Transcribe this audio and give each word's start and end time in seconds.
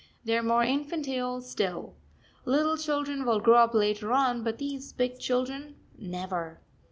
They 0.25 0.35
are 0.35 0.41
more 0.41 0.63
infantile 0.63 1.41
still. 1.41 1.93
Little 2.43 2.75
children 2.75 3.23
will 3.23 3.39
grow 3.39 3.57
up 3.57 3.75
later 3.75 4.11
on, 4.11 4.43
but 4.43 4.57
these 4.57 4.93
big 4.93 5.19
children 5.19 5.75
never. 5.95 6.59